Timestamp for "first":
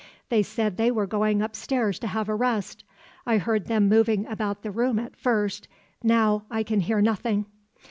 5.15-5.67